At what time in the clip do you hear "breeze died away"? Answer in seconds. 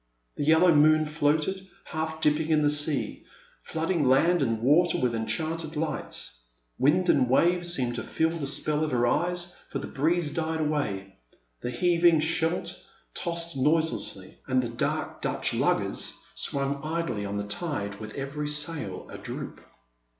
9.85-11.17